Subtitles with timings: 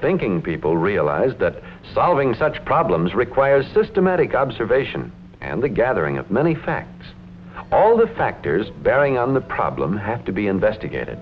[0.00, 1.62] thinking people realized that
[1.94, 7.06] solving such problems requires systematic observation and the gathering of many facts.
[7.72, 11.18] All the factors bearing on the problem have to be investigated.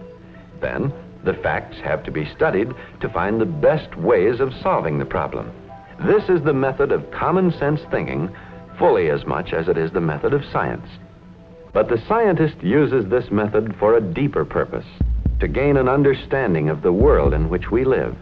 [0.60, 0.92] Then,
[1.24, 5.50] the facts have to be studied to find the best ways of solving the problem.
[6.06, 8.30] This is the method of common sense thinking
[8.78, 10.86] fully as much as it is the method of science.
[11.72, 14.86] But the scientist uses this method for a deeper purpose
[15.40, 18.16] to gain an understanding of the world in which we live.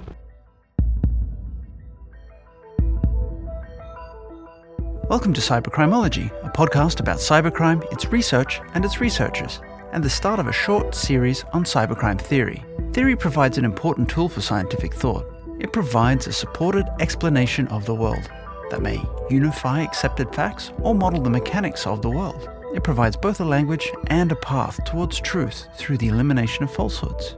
[5.15, 9.61] Welcome to Cybercrimeology, a podcast about cybercrime, its research, and its researchers,
[9.93, 12.65] and the start of a short series on cybercrime theory.
[12.93, 15.25] Theory provides an important tool for scientific thought.
[15.61, 18.29] It provides a supported explanation of the world
[18.71, 19.01] that may
[19.31, 22.51] unify accepted facts or model the mechanics of the world.
[22.75, 27.37] It provides both a language and a path towards truth through the elimination of falsehoods.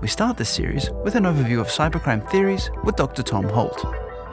[0.00, 3.24] We start this series with an overview of cybercrime theories with Dr.
[3.24, 3.84] Tom Holt.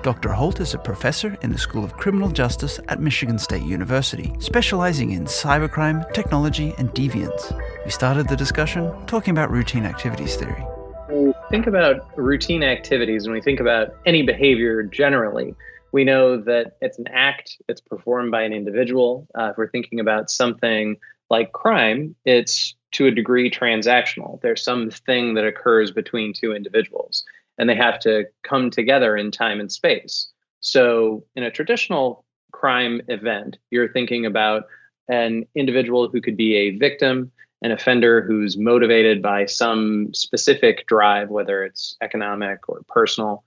[0.03, 0.29] Dr.
[0.29, 5.11] Holt is a professor in the School of Criminal Justice at Michigan State University, specializing
[5.11, 7.55] in cybercrime, technology, and deviance.
[7.85, 10.65] We started the discussion talking about routine activities theory.
[11.07, 15.53] we think about routine activities when we think about any behavior generally,
[15.91, 19.27] we know that it's an act that's performed by an individual.
[19.37, 20.97] Uh, if we're thinking about something
[21.29, 24.41] like crime, it's to a degree transactional.
[24.41, 27.23] There's something that occurs between two individuals
[27.61, 30.27] and they have to come together in time and space.
[30.61, 34.63] So, in a traditional crime event, you're thinking about
[35.07, 37.31] an individual who could be a victim,
[37.61, 43.43] an offender who's motivated by some specific drive, whether it's economic or personal.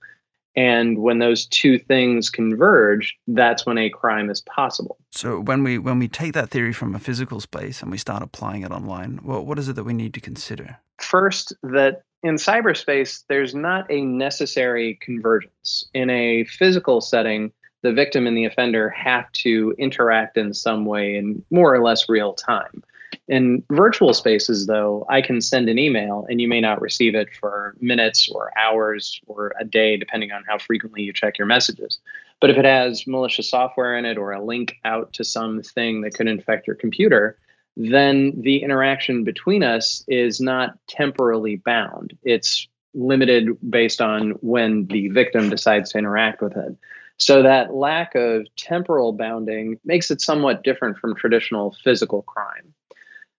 [0.55, 4.97] And when those two things converge, that's when a crime is possible.
[5.11, 8.23] So when we when we take that theory from a physical space and we start
[8.23, 10.77] applying it online, what what is it that we need to consider?
[10.99, 15.85] First, that in cyberspace, there's not a necessary convergence.
[15.93, 17.51] In a physical setting,
[17.83, 22.09] the victim and the offender have to interact in some way in more or less
[22.09, 22.83] real time.
[23.27, 27.29] In virtual spaces, though, I can send an email and you may not receive it
[27.39, 31.99] for minutes or hours or a day, depending on how frequently you check your messages.
[32.41, 36.15] But if it has malicious software in it or a link out to something that
[36.15, 37.37] could infect your computer,
[37.77, 42.17] then the interaction between us is not temporally bound.
[42.23, 46.77] It's limited based on when the victim decides to interact with it.
[47.17, 52.73] So that lack of temporal bounding makes it somewhat different from traditional physical crime.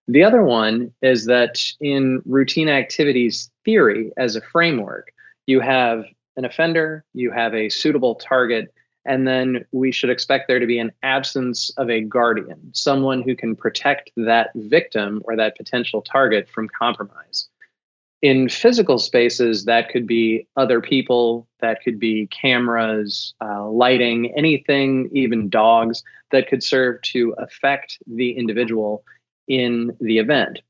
[0.09, 5.13] The other one is that in routine activities theory as a framework,
[5.47, 6.05] you have
[6.37, 8.73] an offender, you have a suitable target,
[9.07, 13.37] and then we should expect there to be an absence of a guardian, someone who
[13.37, 17.49] can protect that victim or that potential target from compromise.
[18.23, 25.11] In physical spaces, that could be other people, that could be cameras, uh, lighting, anything,
[25.13, 26.03] even dogs
[26.33, 29.05] that could serve to affect the individual
[29.47, 30.61] in the event.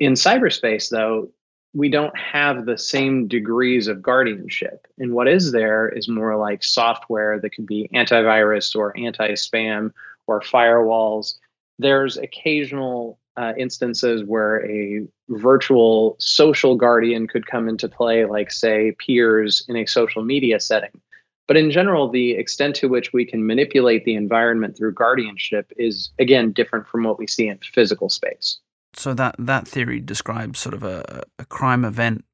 [0.00, 1.30] In cyberspace, though,
[1.74, 4.86] we don't have the same degrees of guardianship.
[4.98, 9.92] And what is there is more like software that could be antivirus or anti spam
[10.26, 11.34] or firewalls.
[11.78, 18.96] There's occasional uh, instances where a virtual social guardian could come into play, like, say,
[18.98, 21.00] peers in a social media setting.
[21.46, 26.10] But in general, the extent to which we can manipulate the environment through guardianship is,
[26.18, 28.58] again, different from what we see in physical space
[28.94, 32.24] so that that theory describes sort of a, a crime event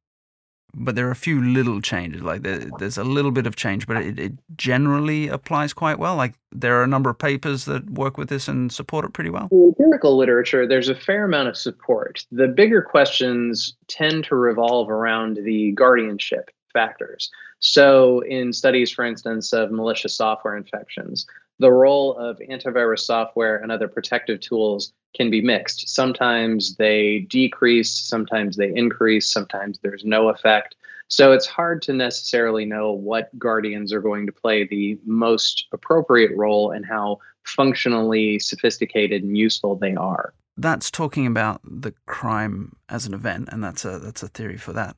[0.76, 3.87] but there are a few little changes like there, there's a little bit of change
[3.87, 6.16] but it, it, generally applies quite well.
[6.16, 9.31] Like there are a number of papers that work with this and support it pretty
[9.31, 9.48] well.
[9.50, 12.26] In empirical literature there's a fair amount of support.
[12.32, 17.31] The bigger questions tend to revolve around the guardianship factors.
[17.60, 21.26] So in studies for instance of malicious software infections
[21.59, 25.88] the role of antivirus software and other protective tools can be mixed.
[25.88, 30.75] Sometimes they decrease, sometimes they increase, sometimes there's no effect.
[31.09, 36.33] So it's hard to necessarily know what guardians are going to play the most appropriate
[36.36, 40.34] role and how functionally sophisticated and useful they are.
[40.57, 44.72] That's talking about the crime as an event, and that's a that's a theory for
[44.72, 44.97] that.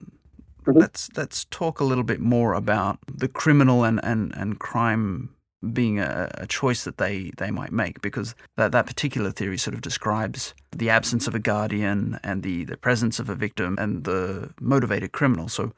[0.64, 0.78] Mm-hmm.
[0.78, 5.30] Let's let's talk a little bit more about the criminal and, and, and crime
[5.72, 9.74] being a, a, choice that they, they might make because that, that particular theory sort
[9.74, 14.04] of describes the absence of a guardian and the, the presence of a victim and
[14.04, 15.48] the motivated criminal.
[15.48, 15.72] So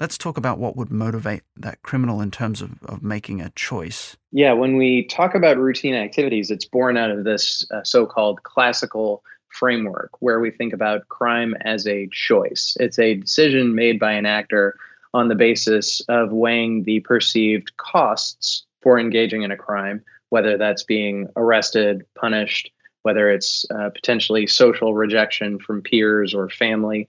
[0.00, 4.16] let's talk about what would motivate that criminal in terms of, of making a choice.
[4.32, 8.42] Yeah, when we talk about routine activities, it's born out of this uh, so called
[8.42, 12.76] classical framework where we think about crime as a choice.
[12.80, 14.76] It's a decision made by an actor
[15.12, 20.82] on the basis of weighing the perceived costs for engaging in a crime, whether that's
[20.82, 22.70] being arrested, punished,
[23.02, 27.08] whether it's uh, potentially social rejection from peers or family,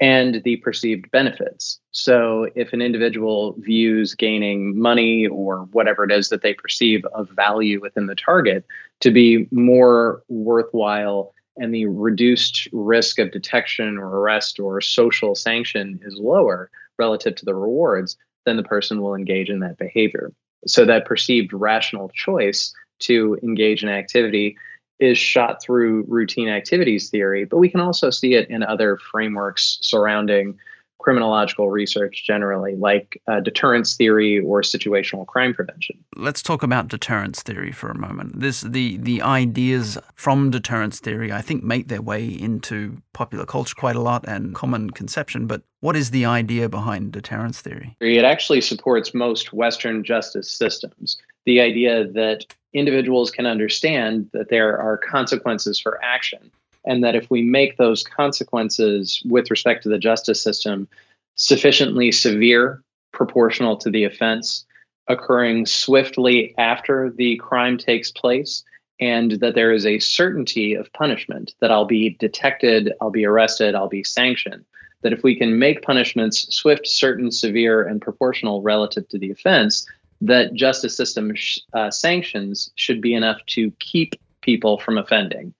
[0.00, 1.80] and the perceived benefits.
[1.90, 7.30] So, if an individual views gaining money or whatever it is that they perceive of
[7.30, 8.66] value within the target
[9.00, 15.98] to be more worthwhile and the reduced risk of detection or arrest or social sanction
[16.02, 20.32] is lower relative to the rewards, then the person will engage in that behavior.
[20.66, 24.56] So, that perceived rational choice to engage in activity
[24.98, 29.78] is shot through routine activities theory, but we can also see it in other frameworks
[29.82, 30.58] surrounding
[30.98, 36.02] criminological research generally, like uh, deterrence theory or situational crime prevention.
[36.16, 38.40] Let's talk about deterrence theory for a moment.
[38.40, 43.74] This the the ideas from deterrence theory, I think, make their way into popular culture
[43.76, 45.46] quite a lot and common conception.
[45.46, 47.96] But what is the idea behind deterrence theory?
[48.00, 51.16] It actually supports most Western justice systems.
[51.44, 56.50] The idea that individuals can understand that there are consequences for action
[56.86, 60.88] and that if we make those consequences with respect to the justice system
[61.34, 64.64] sufficiently severe, proportional to the offense,
[65.08, 68.64] occurring swiftly after the crime takes place,
[69.00, 73.74] and that there is a certainty of punishment, that I'll be detected, I'll be arrested,
[73.74, 74.64] I'll be sanctioned.
[75.02, 79.86] That if we can make punishments swift, certain, severe, and proportional relative to the offense,
[80.22, 85.52] that justice system sh- uh, sanctions should be enough to keep people from offending.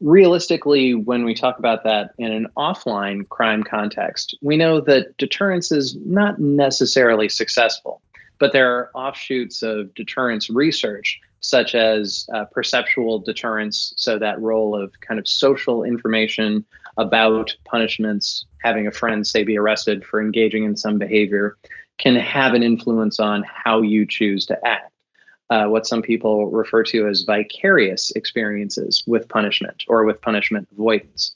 [0.00, 5.70] Realistically, when we talk about that in an offline crime context, we know that deterrence
[5.70, 8.00] is not necessarily successful,
[8.38, 14.74] but there are offshoots of deterrence research, such as uh, perceptual deterrence, so that role
[14.74, 16.64] of kind of social information
[16.96, 21.58] about punishments, having a friend, say, be arrested for engaging in some behavior,
[21.98, 24.89] can have an influence on how you choose to act.
[25.50, 31.34] Uh, what some people refer to as vicarious experiences with punishment or with punishment avoidance.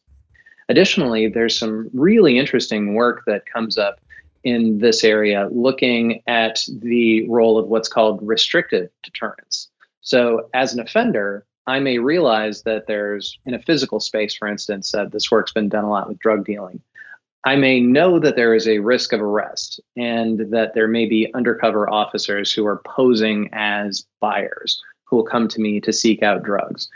[0.68, 4.00] Additionally, there's some really interesting work that comes up
[4.44, 9.68] in this area looking at the role of what's called restrictive deterrence.
[10.00, 14.94] So, as an offender, I may realize that there's in a physical space, for instance,
[14.94, 16.80] uh, this work's been done a lot with drug dealing.
[17.46, 21.32] I may know that there is a risk of arrest and that there may be
[21.34, 26.42] undercover officers who are posing as buyers who will come to me to seek out
[26.42, 26.88] drugs.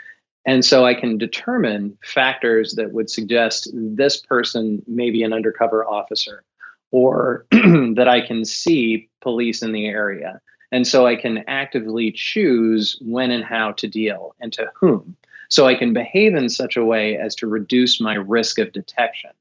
[0.45, 5.85] And so I can determine factors that would suggest this person may be an undercover
[5.85, 6.43] officer
[6.89, 10.41] or that I can see police in the area.
[10.71, 15.15] And so I can actively choose when and how to deal and to whom.
[15.49, 19.31] So I can behave in such a way as to reduce my risk of detection.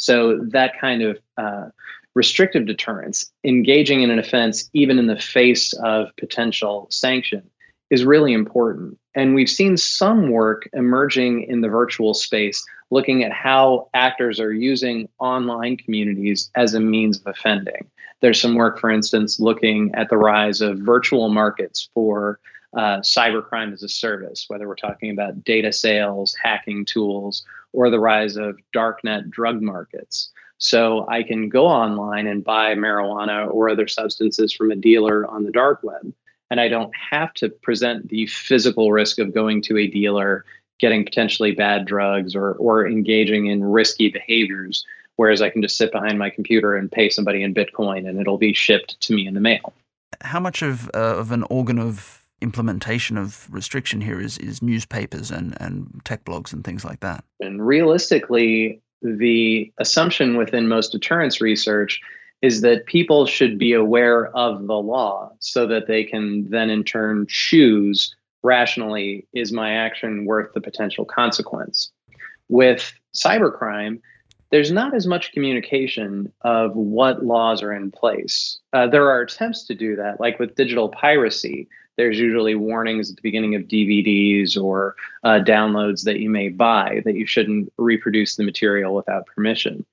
[0.00, 1.68] So that kind of uh,
[2.14, 7.42] restrictive deterrence, engaging in an offense even in the face of potential sanction,
[7.90, 8.98] is really important.
[9.14, 14.52] And we've seen some work emerging in the virtual space looking at how actors are
[14.52, 17.90] using online communities as a means of offending.
[18.22, 22.40] There's some work, for instance, looking at the rise of virtual markets for
[22.74, 28.00] uh, cybercrime as a service, whether we're talking about data sales, hacking tools, or the
[28.00, 30.30] rise of darknet drug markets.
[30.58, 35.44] So I can go online and buy marijuana or other substances from a dealer on
[35.44, 36.12] the dark web.
[36.50, 40.44] And I don't have to present the physical risk of going to a dealer,
[40.78, 44.84] getting potentially bad drugs, or, or engaging in risky behaviors.
[45.16, 48.38] Whereas I can just sit behind my computer and pay somebody in Bitcoin and it'll
[48.38, 49.72] be shipped to me in the mail.
[50.22, 55.30] How much of, uh, of an organ of implementation of restriction here is, is newspapers
[55.30, 57.24] and, and tech blogs and things like that.
[57.40, 62.00] And realistically, the assumption within most deterrence research
[62.42, 66.84] is that people should be aware of the law so that they can then in
[66.84, 71.90] turn choose rationally is my action worth the potential consequence.
[72.48, 74.00] With cybercrime,
[74.50, 78.58] there's not as much communication of what laws are in place.
[78.72, 83.16] Uh, there are attempts to do that, like with digital piracy there's usually warnings at
[83.16, 88.36] the beginning of DVDs or uh, downloads that you may buy that you shouldn't reproduce
[88.36, 89.84] the material without permission.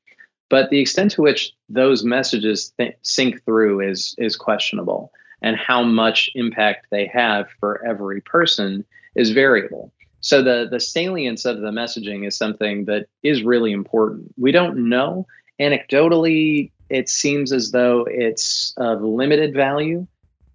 [0.49, 5.11] But the extent to which those messages th- sink through is is questionable,
[5.41, 8.85] and how much impact they have for every person
[9.15, 9.91] is variable.
[10.21, 14.33] So the the salience of the messaging is something that is really important.
[14.37, 15.27] We don't know
[15.59, 16.71] anecdotally.
[16.89, 20.07] It seems as though it's of limited value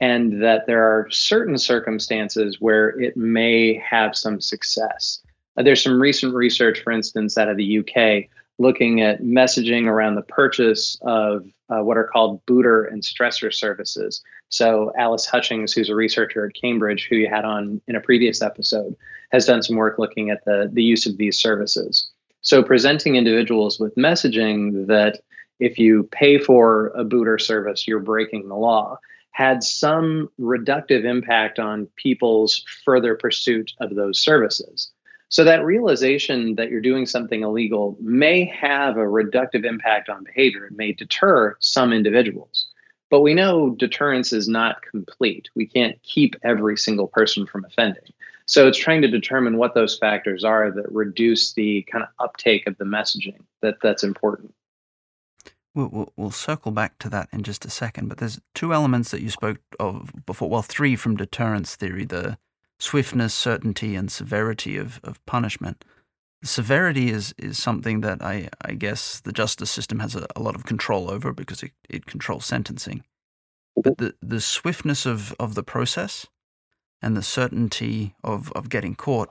[0.02, 5.20] and that there are certain circumstances where it may have some success.
[5.56, 8.28] Uh, there's some recent research, for instance, out of the UK
[8.58, 14.20] looking at messaging around the purchase of uh, what are called booter and stressor services.
[14.48, 18.42] So, Alice Hutchings, who's a researcher at Cambridge, who you had on in a previous
[18.42, 18.96] episode,
[19.30, 22.10] has done some work looking at the, the use of these services.
[22.40, 25.20] So, presenting individuals with messaging that
[25.60, 28.98] if you pay for a booter service, you're breaking the law,
[29.32, 34.90] had some reductive impact on people's further pursuit of those services.
[35.28, 40.66] So that realization that you're doing something illegal may have a reductive impact on behavior.
[40.66, 42.66] It may deter some individuals.
[43.08, 45.48] But we know deterrence is not complete.
[45.54, 48.04] We can't keep every single person from offending.
[48.46, 52.66] So it's trying to determine what those factors are that reduce the kind of uptake
[52.66, 54.54] of the messaging that that's important.
[55.74, 59.22] We'll, we'll, circle back to that in just a second, but there's two elements that
[59.22, 60.50] you spoke of before.
[60.50, 62.36] Well, three from deterrence theory: the
[62.78, 65.84] swiftness, certainty, and severity of, of punishment.
[66.42, 70.42] The severity is, is something that I, I guess the justice system has a, a
[70.42, 73.04] lot of control over because it, it controls sentencing.
[73.76, 76.26] But the, the swiftness of, of the process
[77.00, 79.30] and the certainty of, of getting caught,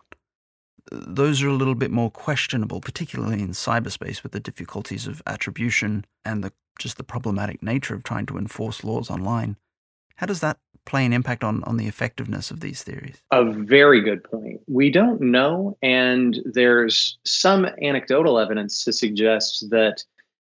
[0.91, 6.05] those are a little bit more questionable, particularly in cyberspace with the difficulties of attribution
[6.25, 9.55] and the, just the problematic nature of trying to enforce laws online.
[10.17, 13.21] How does that play an impact on, on the effectiveness of these theories?
[13.31, 14.61] A very good point.
[14.67, 20.03] We don't know, and there's some anecdotal evidence to suggest that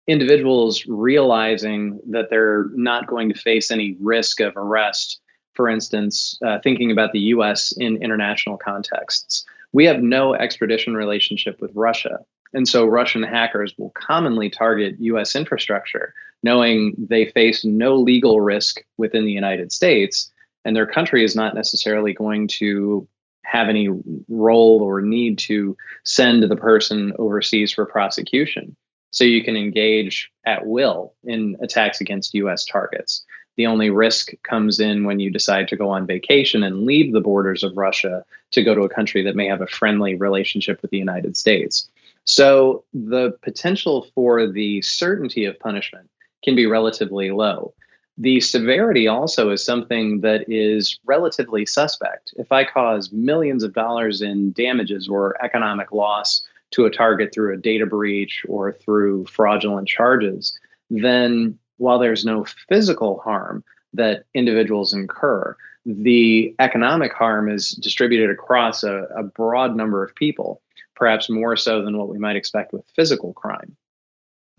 [0.09, 5.21] individuals realizing that they're not going to face any risk of arrest,
[5.55, 11.61] for instance, uh, thinking about the US in international contexts, we have no extradition relationship
[11.61, 12.21] with Russia.
[12.55, 18.83] And so Russian hackers will commonly target US infrastructure, knowing they face no legal risk
[18.99, 20.31] within the United States,
[20.65, 23.09] and their country is not necessarily going to
[23.45, 23.89] have any
[24.29, 28.77] role or need to send the person overseas for prosecution.
[29.11, 33.25] So you can engage at will in attacks against US targets.
[33.57, 37.21] The only risk comes in when you decide to go on vacation and leave the
[37.21, 40.91] borders of Russia to go to a country that may have a friendly relationship with
[40.91, 41.89] the United States.
[42.25, 46.09] So the potential for the certainty of punishment
[46.45, 47.75] can be relatively low.
[48.19, 52.35] The severity also is something that is relatively suspect.
[52.37, 57.55] If I cause millions of dollars in damages or economic loss to a target through
[57.55, 60.59] a data breach or through fraudulent charges,
[60.91, 68.85] then while there's no physical harm that individuals incur, the economic harm is distributed across
[68.85, 70.63] a, a broad number of people
[70.95, 73.77] perhaps more so than what we might expect with physical crime.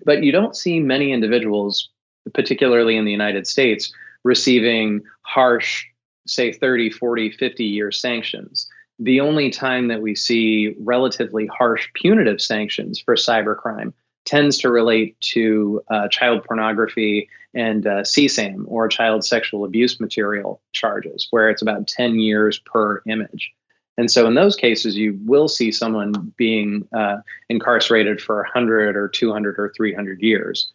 [0.05, 1.89] But you don't see many individuals,
[2.33, 5.85] particularly in the United States, receiving harsh,
[6.27, 8.67] say 30, 40, 50 year sanctions.
[8.99, 13.93] The only time that we see relatively harsh punitive sanctions for cybercrime
[14.25, 20.61] tends to relate to uh, child pornography and uh, CSAM or child sexual abuse material
[20.71, 23.51] charges, where it's about 10 years per image.
[23.97, 27.17] And so in those cases, you will see someone being uh,
[27.49, 30.71] incarcerated for 100 or 200 or 300 years.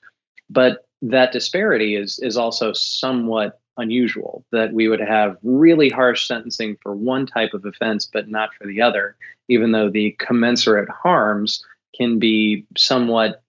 [0.49, 6.77] But that disparity is, is also somewhat unusual that we would have really harsh sentencing
[6.83, 9.17] for one type of offense, but not for the other,
[9.49, 11.65] even though the commensurate harms
[11.99, 13.43] can be somewhat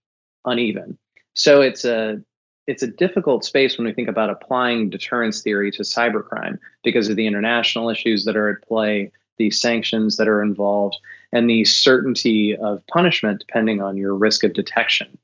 [0.46, 0.98] uneven.
[1.34, 2.22] So it's a
[2.68, 7.16] it's a difficult space when we think about applying deterrence theory to cybercrime because of
[7.16, 10.96] the international issues that are at play, the sanctions that are involved,
[11.32, 15.18] and the certainty of punishment depending on your risk of detection.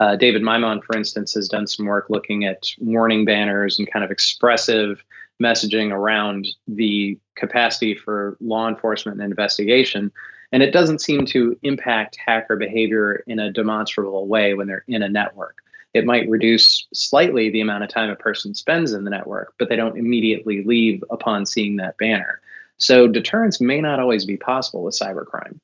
[0.00, 4.04] Uh, David Maimon, for instance, has done some work looking at warning banners and kind
[4.04, 5.02] of expressive
[5.42, 10.10] messaging around the capacity for law enforcement and investigation.
[10.56, 15.02] And it doesn't seem to impact hacker behavior in a demonstrable way when they're in
[15.02, 15.58] a network.
[15.92, 19.68] It might reduce slightly the amount of time a person spends in the network, but
[19.68, 22.40] they don't immediately leave upon seeing that banner.
[22.78, 25.58] So deterrence may not always be possible with cybercrime.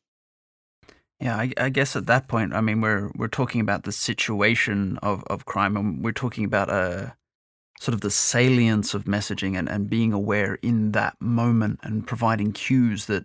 [1.19, 4.99] Yeah, I, I, guess at that point, I mean, we're we're talking about the situation
[5.03, 7.11] of, of crime, and we're talking about a uh,
[7.81, 12.53] sort of the salience of messaging and, and being aware in that moment and providing
[12.53, 13.25] cues that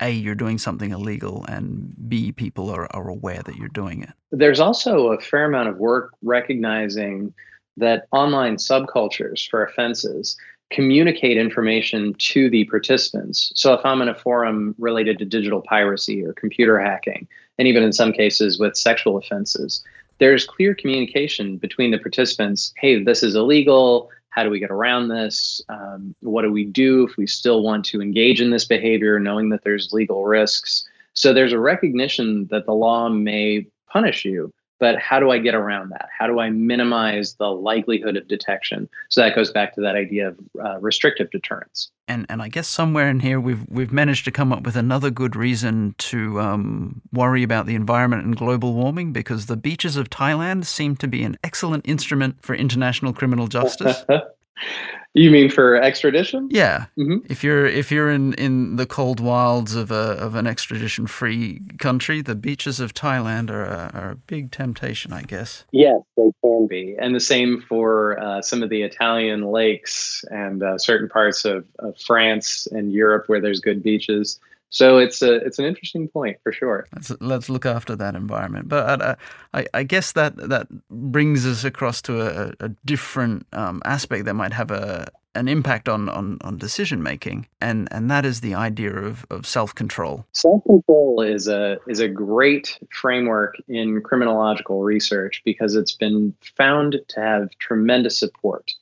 [0.00, 4.10] a you're doing something illegal and b people are, are aware that you're doing it.
[4.30, 7.32] There's also a fair amount of work recognizing
[7.76, 10.36] that online subcultures for offenses
[10.70, 13.52] communicate information to the participants.
[13.54, 17.82] So if I'm in a forum related to digital piracy or computer hacking, and even
[17.82, 19.84] in some cases with sexual offenses,
[20.18, 22.72] there's clear communication between the participants.
[22.76, 24.10] Hey, this is illegal.
[24.34, 25.62] How do we get around this?
[25.68, 29.50] Um, what do we do if we still want to engage in this behavior, knowing
[29.50, 30.84] that there's legal risks?
[31.12, 34.52] So there's a recognition that the law may punish you,
[34.84, 36.10] but how do I get around that?
[36.16, 38.86] How do I minimize the likelihood of detection?
[39.08, 41.90] So that goes back to that idea of uh, restrictive deterrence.
[42.06, 45.08] And and I guess somewhere in here we've we've managed to come up with another
[45.08, 50.10] good reason to um, worry about the environment and global warming because the beaches of
[50.10, 54.04] Thailand seem to be an excellent instrument for international criminal justice.
[55.14, 56.48] You mean for extradition?
[56.50, 56.86] Yeah.
[56.98, 57.26] Mm-hmm.
[57.30, 61.60] If you're if you're in, in the cold wilds of a of an extradition free
[61.78, 65.64] country, the beaches of Thailand are a, are a big temptation, I guess.
[65.70, 70.64] Yes, they can be, and the same for uh, some of the Italian lakes and
[70.64, 74.40] uh, certain parts of, of France and Europe where there's good beaches.
[74.74, 76.88] So it's a it's an interesting point for sure.
[76.92, 78.68] Let's let's look after that environment.
[78.68, 79.14] But uh,
[79.54, 84.34] I I guess that that brings us across to a, a different um, aspect that
[84.34, 88.54] might have a an impact on, on, on decision making, and, and that is the
[88.54, 90.24] idea of, of self control.
[90.32, 96.98] Self control is a is a great framework in criminological research because it's been found
[97.08, 98.72] to have tremendous support.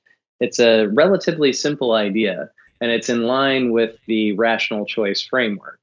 [0.41, 5.82] It's a relatively simple idea, and it's in line with the rational choice framework.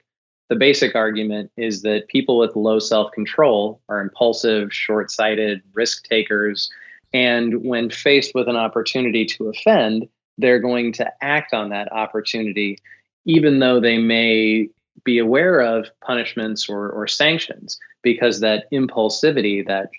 [0.50, 6.06] The basic argument is that people with low self control are impulsive, short sighted, risk
[6.06, 6.70] takers,
[7.14, 12.78] and when faced with an opportunity to offend, they're going to act on that opportunity,
[13.26, 14.70] even though they may
[15.04, 19.90] be aware of punishments or, or sanctions, because that impulsivity, that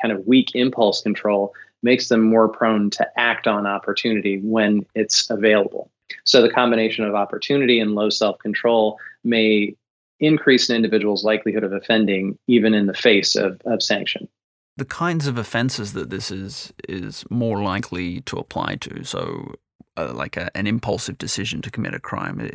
[0.00, 5.28] kind of weak impulse control, makes them more prone to act on opportunity when it's
[5.30, 5.90] available.
[6.24, 9.74] So the combination of opportunity and low self control may
[10.20, 14.28] increase an individual's likelihood of offending even in the face of, of sanction.
[14.76, 19.04] The kinds of offenses that this is is more likely to apply to.
[19.04, 19.54] So,
[19.96, 22.48] uh, like a, an impulsive decision to commit a crime,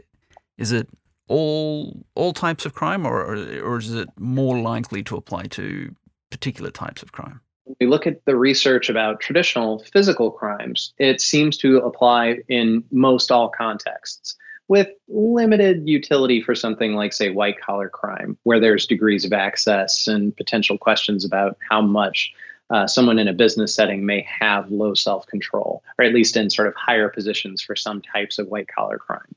[0.58, 0.88] is it
[1.27, 5.93] all all types of crime, or, or or is it more likely to apply to
[6.29, 7.41] particular types of crime?
[7.65, 12.84] When we look at the research about traditional physical crimes, it seems to apply in
[12.91, 14.38] most all contexts
[14.74, 20.08] with limited utility for something like, say, white collar crime, where there's degrees of access
[20.08, 22.34] and potential questions about how much
[22.71, 26.50] uh, someone in a business setting may have low self control, or at least in
[26.50, 29.36] sort of higher positions for some types of white collar crime.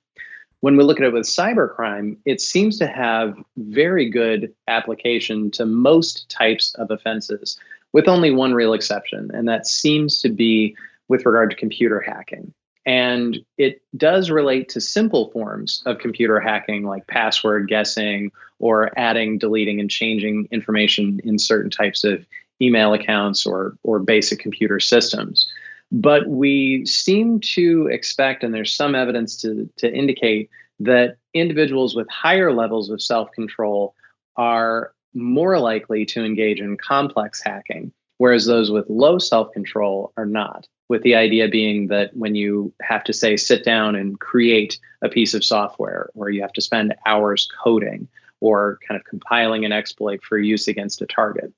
[0.60, 5.66] When we look at it with cybercrime, it seems to have very good application to
[5.66, 7.58] most types of offenses,
[7.92, 10.74] with only one real exception, and that seems to be
[11.08, 12.54] with regard to computer hacking.
[12.86, 19.38] And it does relate to simple forms of computer hacking like password guessing or adding,
[19.38, 22.24] deleting, and changing information in certain types of
[22.62, 25.50] email accounts or, or basic computer systems.
[25.90, 30.48] But we seem to expect, and there's some evidence to, to indicate,
[30.80, 33.94] that individuals with higher levels of self control
[34.36, 40.26] are more likely to engage in complex hacking, whereas those with low self control are
[40.26, 44.78] not with the idea being that when you have to say sit down and create
[45.02, 48.08] a piece of software or you have to spend hours coding
[48.40, 51.52] or kind of compiling an exploit for use against a target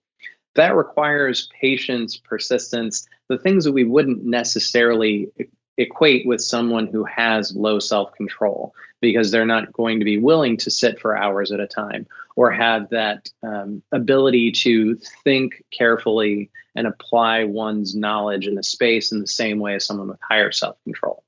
[0.54, 5.28] that requires patience persistence the things that we wouldn't necessarily
[5.76, 10.56] equate with someone who has low self control because they're not going to be willing
[10.56, 12.06] to sit for hours at a time
[12.38, 19.10] or have that um, ability to think carefully and apply one's knowledge in the space
[19.10, 21.24] in the same way as someone with higher self control.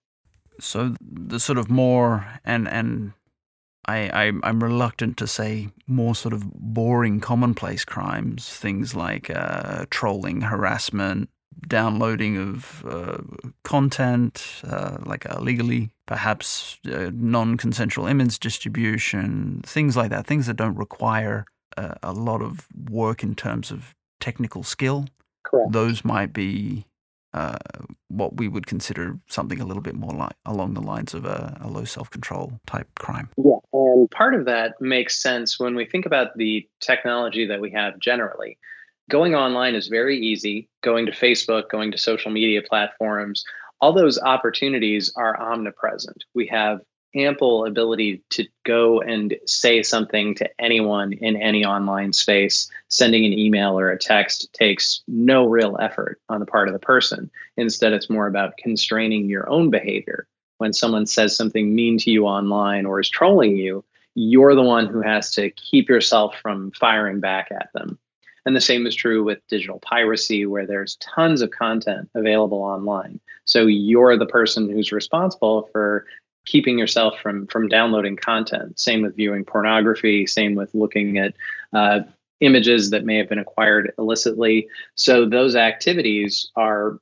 [0.60, 3.12] So the sort of more and and
[3.86, 9.86] I, I am reluctant to say more sort of boring commonplace crimes, things like uh,
[9.90, 11.28] trolling, harassment,
[11.66, 13.18] downloading of uh,
[13.64, 20.56] content, uh, like illegally, perhaps uh, non consensual image distribution, things like that, things that
[20.56, 21.44] don't require
[21.76, 25.06] uh, a lot of work in terms of technical skill.
[25.44, 25.72] Correct.
[25.72, 26.84] Those might be
[27.32, 27.56] uh,
[28.08, 31.56] what we would consider something a little bit more like along the lines of a,
[31.60, 33.28] a low self control type crime.
[33.36, 37.70] Yeah, and part of that makes sense when we think about the technology that we
[37.70, 38.58] have generally
[39.10, 40.68] going online is very easy.
[40.82, 43.44] Going to Facebook, going to social media platforms,
[43.80, 46.24] all those opportunities are omnipresent.
[46.34, 46.80] We have
[47.14, 52.70] ample ability to go and say something to anyone in any online space.
[52.88, 56.78] Sending an email or a text takes no real effort on the part of the
[56.78, 57.30] person.
[57.56, 60.26] Instead, it's more about constraining your own behavior.
[60.58, 64.86] When someone says something mean to you online or is trolling you, you're the one
[64.86, 67.98] who has to keep yourself from firing back at them.
[68.46, 73.20] And the same is true with digital piracy, where there's tons of content available online.
[73.44, 76.06] So you're the person who's responsible for
[76.46, 78.78] keeping yourself from from downloading content.
[78.78, 80.26] Same with viewing pornography.
[80.26, 81.34] Same with looking at
[81.72, 82.00] uh,
[82.40, 84.68] images that may have been acquired illicitly.
[84.94, 86.98] So those activities are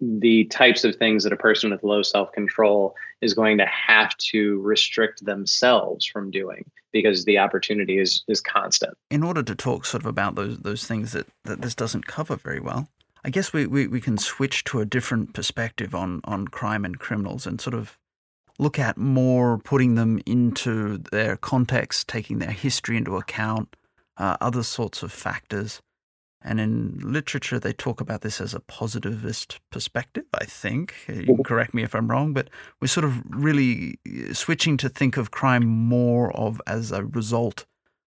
[0.00, 4.16] the types of things that a person with low self control is going to have
[4.18, 8.96] to restrict themselves from doing because the opportunity is is constant.
[9.10, 12.36] In order to talk sort of about those those things that, that this doesn't cover
[12.36, 12.88] very well,
[13.24, 16.98] I guess we, we, we can switch to a different perspective on, on crime and
[16.98, 17.98] criminals and sort of
[18.58, 23.76] look at more putting them into their context, taking their history into account,
[24.16, 25.80] uh, other sorts of factors.
[26.40, 30.94] And in literature, they talk about this as a positivist perspective, I think.
[31.08, 31.42] You can mm-hmm.
[31.42, 32.48] correct me if I'm wrong, but
[32.80, 37.66] we're sort of really uh, switching to think of crime more of as a result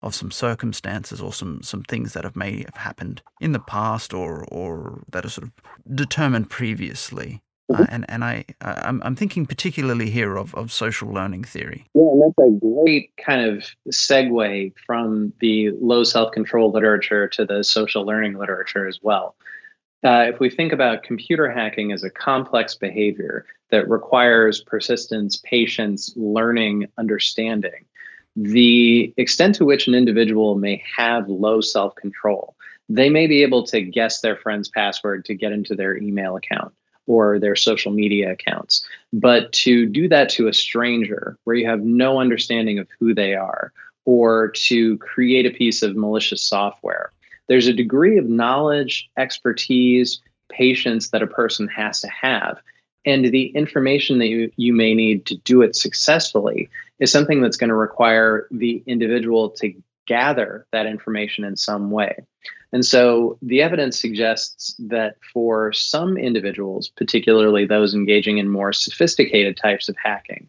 [0.02, 4.12] of some circumstances or some, some things that have may have happened in the past
[4.12, 7.42] or, or that are sort of determined previously.
[7.72, 7.94] Uh, mm-hmm.
[7.94, 11.87] and and I I'm, I'm thinking particularly here of, of social learning theory.
[11.94, 17.46] Yeah, and that's a great kind of segue from the low self control literature to
[17.46, 19.35] the social learning literature as well.
[20.05, 26.12] Uh, if we think about computer hacking as a complex behavior that requires persistence, patience,
[26.16, 27.87] learning, understanding,
[28.37, 32.55] the extent to which an individual may have low self control,
[32.90, 36.74] they may be able to guess their friend's password to get into their email account
[37.06, 38.86] or their social media accounts.
[39.12, 43.34] But to do that to a stranger where you have no understanding of who they
[43.34, 43.72] are,
[44.06, 47.10] or to create a piece of malicious software,
[47.48, 52.58] there's a degree of knowledge, expertise, patience that a person has to have.
[53.06, 57.56] And the information that you, you may need to do it successfully is something that's
[57.56, 59.74] going to require the individual to
[60.06, 62.16] gather that information in some way.
[62.74, 69.56] And so the evidence suggests that for some individuals, particularly those engaging in more sophisticated
[69.56, 70.48] types of hacking,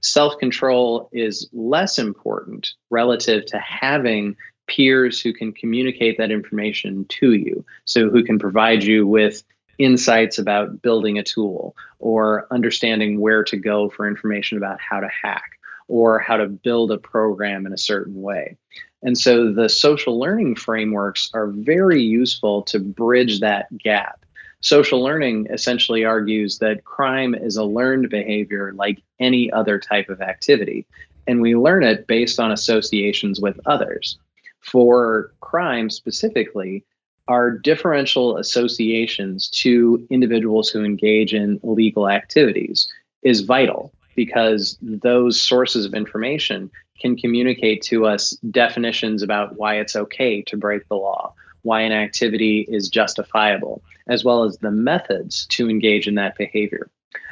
[0.00, 4.34] self control is less important relative to having
[4.66, 7.64] peers who can communicate that information to you.
[7.84, 9.44] So, who can provide you with
[9.78, 15.08] insights about building a tool or understanding where to go for information about how to
[15.22, 15.52] hack
[15.86, 18.56] or how to build a program in a certain way.
[19.02, 24.24] And so the social learning frameworks are very useful to bridge that gap.
[24.60, 30.20] Social learning essentially argues that crime is a learned behavior like any other type of
[30.20, 30.86] activity,
[31.26, 34.18] and we learn it based on associations with others.
[34.60, 36.84] For crime specifically,
[37.26, 42.86] our differential associations to individuals who engage in illegal activities
[43.22, 49.96] is vital because those sources of information can communicate to us definitions about why it's
[49.96, 55.46] okay to break the law, why an activity is justifiable, as well as the methods
[55.46, 56.90] to engage in that behavior.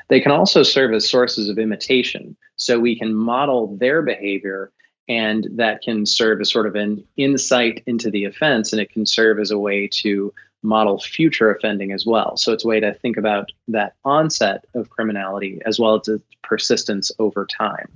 [0.08, 4.72] They can also serve as sources of imitation, so we can model their behavior,
[5.10, 9.04] and that can serve as sort of an insight into the offense, and it can
[9.04, 12.36] serve as a way to model future offending as well.
[12.36, 16.24] So it's a way to think about that onset of criminality as well as its
[16.42, 17.88] persistence over time.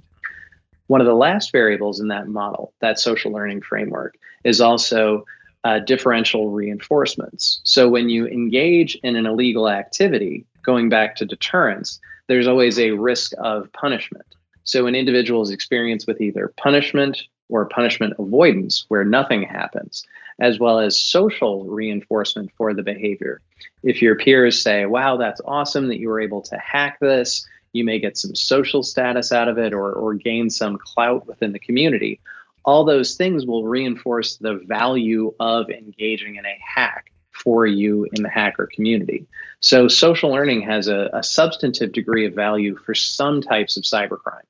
[0.87, 5.25] One of the last variables in that model, that social learning framework, is also
[5.65, 7.61] uh, differential reinforcements.
[7.65, 12.91] So when you engage in an illegal activity, going back to deterrence, there's always a
[12.93, 14.27] risk of punishment.
[14.65, 20.07] So an individual's experience with either punishment or punishment avoidance, where nothing happens,
[20.41, 23.43] as well as social reinforcement for the behavior.
[23.83, 27.85] If your peers say, wow, that's awesome that you were able to hack this, you
[27.85, 31.59] may get some social status out of it or, or gain some clout within the
[31.59, 32.21] community.
[32.65, 38.23] All those things will reinforce the value of engaging in a hack for you in
[38.23, 39.27] the hacker community.
[39.61, 44.43] So, social learning has a, a substantive degree of value for some types of cybercrime.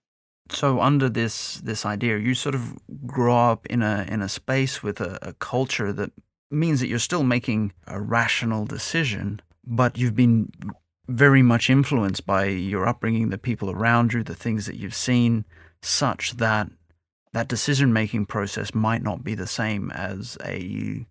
[0.55, 4.83] So, under this this idea, you sort of grow up in a in a space
[4.83, 6.13] with a, a culture that
[6.51, 10.53] means that you're still making a rational decision, but you've been
[11.09, 15.45] very much influenced by your upbringing, the people around you, the things that you've seen,
[15.81, 16.69] such that
[17.33, 21.07] that decision making process might not be the same as a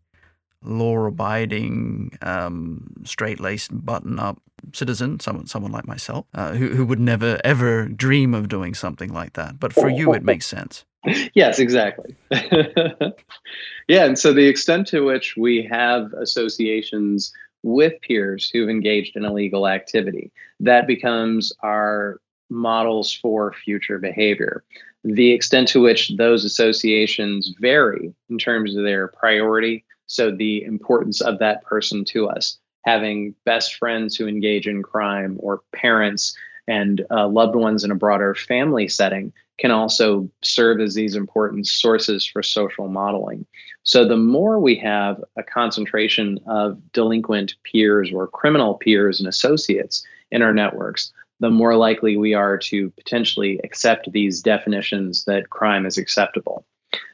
[0.63, 4.41] law abiding, um, straight laced, button up
[4.74, 9.12] citizen, someone, someone like myself, uh, who, who would never ever dream of doing something
[9.12, 9.60] like that.
[9.60, 10.86] But for you, it makes sense.
[11.34, 12.15] Yes, exactly.
[12.32, 19.26] yeah, and so the extent to which we have associations with peers who've engaged in
[19.26, 20.32] illegal activity.
[20.60, 22.19] That becomes our
[22.50, 24.63] models for future behavior.
[25.04, 31.21] The extent to which those associations vary in terms of their priority, so the importance
[31.21, 36.36] of that person to us, having best friends who engage in crime or parents
[36.67, 41.65] and uh, loved ones in a broader family setting can also serve as these important
[41.65, 43.45] sources for social modeling.
[43.84, 50.06] So, the more we have a concentration of delinquent peers or criminal peers and associates
[50.30, 55.86] in our networks, the more likely we are to potentially accept these definitions that crime
[55.86, 56.65] is acceptable.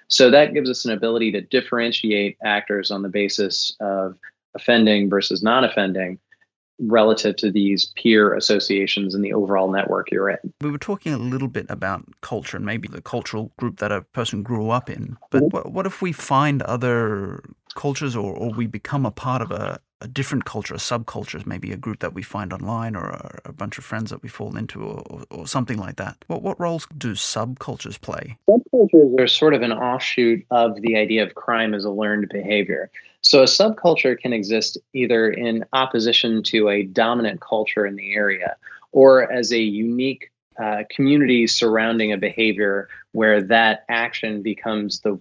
[0.08, 4.15] So, that gives us an ability to differentiate actors on the basis of
[4.56, 6.20] offending versus non offending
[6.80, 10.38] relative to these peer associations and the overall network you're in.
[10.62, 14.02] We were talking a little bit about culture and maybe the cultural group that a
[14.02, 15.17] person grew up in.
[15.32, 15.56] But mm-hmm.
[15.56, 17.43] what, what if we find other
[17.76, 21.71] cultures or, or we become a part of a, a different culture, a subculture, maybe
[21.71, 24.55] a group that we find online or a, a bunch of friends that we fall
[24.55, 26.17] into or, or, or, something like that.
[26.27, 28.38] What, what roles do subcultures play?
[28.47, 32.91] Subcultures are sort of an offshoot of the idea of crime as a learned behavior.
[33.21, 38.55] So a subculture can exist either in opposition to a dominant culture in the area
[38.91, 40.31] or as a unique
[40.62, 45.19] uh, community surrounding a behavior where that action becomes the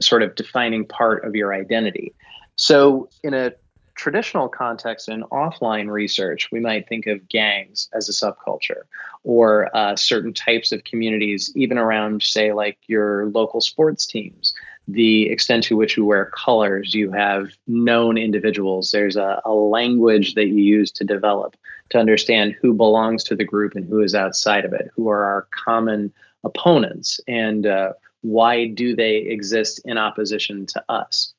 [0.00, 2.14] sort of defining part of your identity.
[2.56, 3.52] So in a
[3.96, 8.82] traditional context in offline research, we might think of gangs as a subculture
[9.24, 14.54] or uh, certain types of communities, even around, say, like your local sports teams
[14.88, 16.94] the extent to which you wear colors.
[16.94, 18.90] You have known individuals.
[18.90, 21.56] There's a, a, language that you use to develop
[21.90, 25.24] to understand who belongs to the group and who is outside of it, who are
[25.24, 26.12] our common
[26.44, 31.32] opponents, and uh, why do they exist in opposition to us.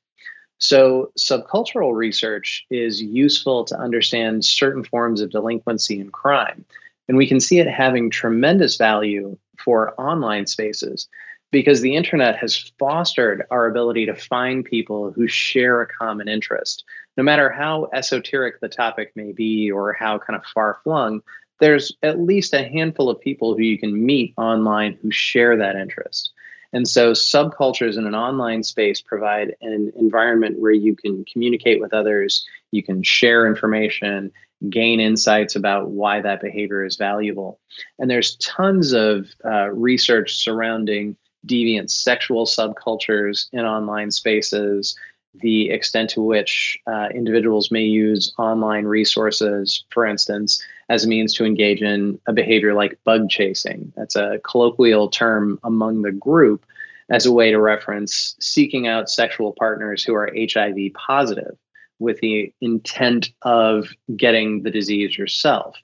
[0.59, 6.65] So, subcultural research is useful to understand certain forms of delinquency and crime.
[7.07, 11.07] And we can see it having tremendous value for online spaces
[11.51, 16.83] because the internet has fostered our ability to find people who share a common interest.
[17.15, 21.21] No matter how esoteric the topic may be or how kind of far flung,
[21.59, 25.75] there's at least a handful of people who you can meet online who share that
[25.75, 26.31] interest.
[26.73, 31.93] And so subcultures in an online space provide an environment where you can communicate with
[31.93, 34.31] others, you can share information,
[34.69, 37.59] gain insights about why that behavior is valuable.
[37.99, 44.97] And there's tons of uh, research surrounding deviant sexual subcultures in online spaces,
[45.35, 51.33] the extent to which uh, individuals may use online resources, for instance, as a means
[51.33, 53.91] to engage in a behavior like bug chasing.
[53.95, 56.65] That's a colloquial term among the group
[57.09, 61.57] as a way to reference seeking out sexual partners who are HIV positive
[61.99, 65.75] with the intent of getting the disease yourself.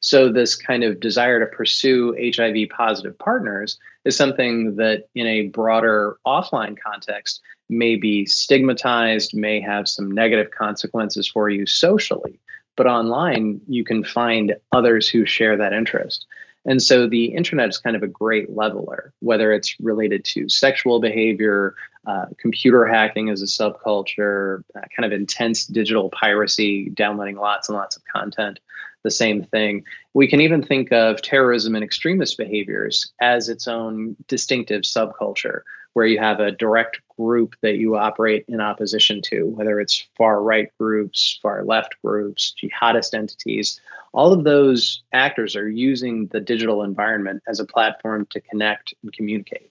[0.00, 5.48] So, this kind of desire to pursue HIV positive partners is something that, in a
[5.48, 7.40] broader offline context,
[7.70, 12.38] may be stigmatized, may have some negative consequences for you socially.
[12.76, 16.26] But online, you can find others who share that interest.
[16.66, 20.98] And so the internet is kind of a great leveler, whether it's related to sexual
[20.98, 21.74] behavior,
[22.06, 27.76] uh, computer hacking as a subculture, uh, kind of intense digital piracy, downloading lots and
[27.76, 28.60] lots of content,
[29.04, 29.84] the same thing.
[30.14, 35.60] We can even think of terrorism and extremist behaviors as its own distinctive subculture,
[35.92, 40.42] where you have a direct group that you operate in opposition to, whether it's far
[40.42, 43.80] right groups, far left groups, jihadist entities.
[44.12, 49.12] All of those actors are using the digital environment as a platform to connect and
[49.12, 49.70] communicate.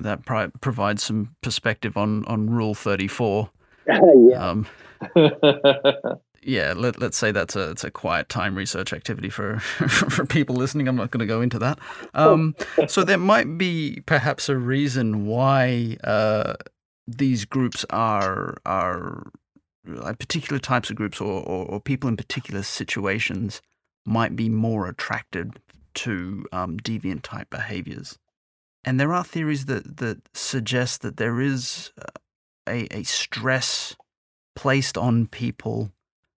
[0.00, 3.48] That pro- provides some perspective on, on Rule 34.
[3.86, 4.02] yeah.
[4.36, 4.66] Um,
[6.44, 10.56] yeah, let, us say that's a it's a quiet time research activity for for people
[10.56, 10.88] listening.
[10.88, 11.78] I'm not going to go into that.
[12.14, 12.54] Um,
[12.86, 16.54] so there might be perhaps a reason why uh,
[17.06, 19.30] these groups are are
[19.86, 23.60] like particular types of groups or, or, or, people in particular situations
[24.06, 25.60] might be more attracted
[25.92, 28.18] to um, deviant type behaviors.
[28.82, 31.92] And there are theories that that suggest that there is
[32.68, 33.94] a, a stress
[34.56, 35.90] placed on people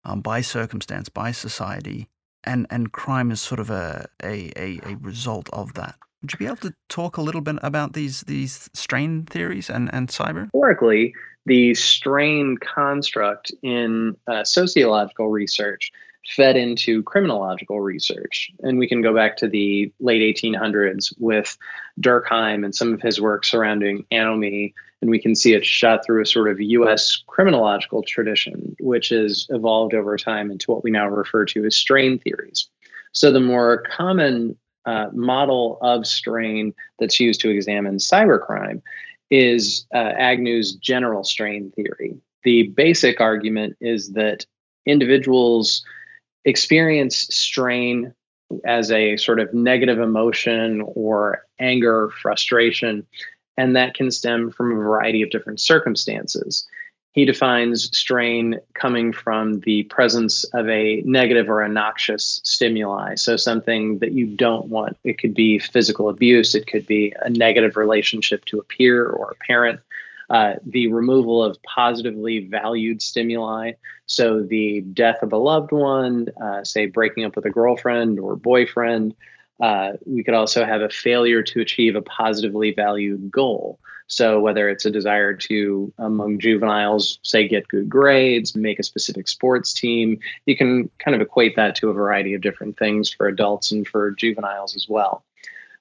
[0.04, 2.06] um, by circumstance, by society,
[2.44, 5.96] and, and crime is sort of a, a, a, a result of that.
[6.22, 9.92] Would you be able to talk a little bit about these these strain theories and,
[9.92, 10.44] and cyber?
[10.44, 11.14] Historically,
[11.44, 15.92] the strain construct in uh, sociological research
[16.26, 18.50] fed into criminological research.
[18.60, 21.56] And we can go back to the late 1800s with
[22.00, 26.22] Durkheim and some of his work surrounding anomie and we can see it shot through
[26.22, 31.06] a sort of US criminological tradition, which has evolved over time into what we now
[31.06, 32.70] refer to as strain theories.
[33.12, 38.80] So the more common uh, model of strain that's used to examine cybercrime
[39.30, 42.16] is uh, Agnew's general strain theory.
[42.42, 44.46] The basic argument is that
[44.86, 45.84] individuals
[46.46, 48.14] experience strain
[48.64, 53.06] as a sort of negative emotion or anger, frustration,
[53.56, 56.66] and that can stem from a variety of different circumstances.
[57.14, 63.14] He defines strain coming from the presence of a negative or a noxious stimuli.
[63.14, 64.96] So, something that you don't want.
[65.04, 69.30] It could be physical abuse, it could be a negative relationship to a peer or
[69.30, 69.80] a parent.
[70.28, 73.72] Uh, the removal of positively valued stimuli.
[74.06, 78.34] So, the death of a loved one, uh, say breaking up with a girlfriend or
[78.34, 79.14] boyfriend.
[79.62, 83.78] Uh, we could also have a failure to achieve a positively valued goal.
[84.06, 89.28] So, whether it's a desire to, among juveniles, say, get good grades, make a specific
[89.28, 93.26] sports team, you can kind of equate that to a variety of different things for
[93.26, 95.24] adults and for juveniles as well.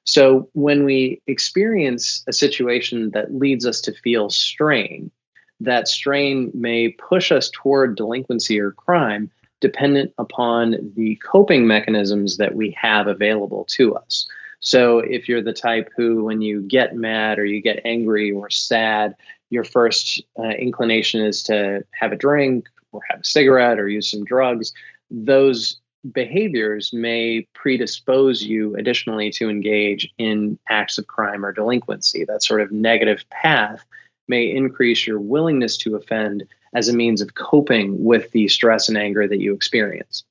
[0.06, 5.12] So, when we experience a situation that leads us to feel strain,
[5.60, 9.32] that strain may push us toward delinquency or crime
[9.64, 14.28] dependent upon the coping mechanisms that we have available to us.
[14.60, 18.50] So if you're the type who, when you get mad or you get angry or
[18.50, 19.16] sad,
[19.50, 24.12] your first uh, inclination is to have a drink or have a cigarette or use
[24.12, 24.74] some drugs,
[25.10, 25.80] those
[26.12, 32.26] behaviors may predispose you additionally to engage in acts of crime or delinquency.
[32.26, 33.86] That sort of negative path
[34.28, 38.98] may increase your willingness to offend as a means of coping with the stress and
[38.98, 40.24] anger that you experience.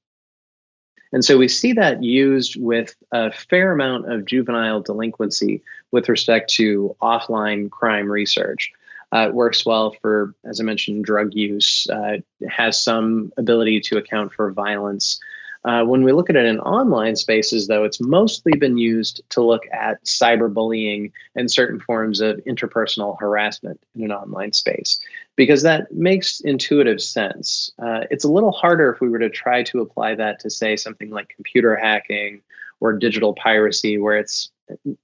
[1.12, 6.50] And so we see that used with a fair amount of juvenile delinquency with respect
[6.55, 8.72] to offline crime research.
[9.14, 12.16] Uh, it works well for, as I mentioned, drug use, uh,
[12.48, 15.20] has some ability to account for violence.
[15.64, 19.42] Uh, when we look at it in online spaces, though, it's mostly been used to
[19.42, 24.98] look at cyberbullying and certain forms of interpersonal harassment in an online space
[25.37, 27.70] because that makes intuitive sense.
[27.79, 30.77] Uh, it's a little harder if we were to try to apply that to, say,
[30.77, 32.42] something like computer hacking
[32.81, 34.51] or digital piracy, where it's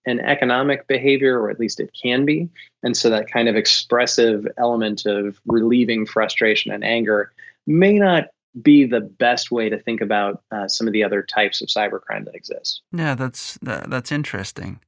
[0.07, 2.49] an economic behavior, or at least it can be.
[2.83, 7.33] And so that kind of expressive element of relieving frustration and anger
[7.67, 8.29] may not
[8.63, 12.25] be the best way to think about uh, some of the other types of cybercrime
[12.25, 12.83] that exist.
[12.93, 14.81] Yeah, that's that, that's interesting.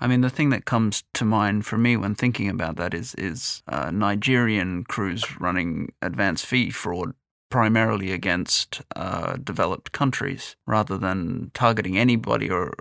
[0.00, 3.14] I mean, the thing that comes to mind for me when thinking about that is
[3.16, 7.14] is uh, Nigerian crews running advanced fee fraud
[7.50, 12.74] primarily against uh, developed countries rather than targeting anybody or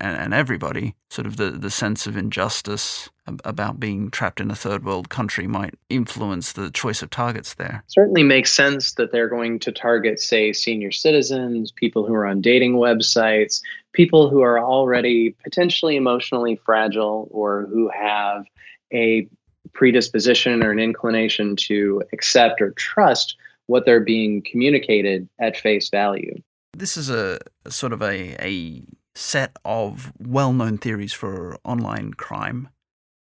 [0.00, 0.94] and, and, everybody.
[1.10, 3.10] Sort of the, the sense of injustice
[3.44, 7.84] about being trapped in a third world country might influence the choice of targets there.
[7.86, 12.40] Certainly makes sense that they're going to target, say, senior citizens, people who are on
[12.40, 13.60] dating websites,
[13.92, 18.44] people who are already potentially emotionally fragile or who have
[18.92, 19.26] a
[19.72, 26.34] predisposition or an inclination to accept or trust what they're being communicated at face value.
[26.76, 28.82] This is a, sort of a, a
[29.14, 32.68] set of well known theories for online crime.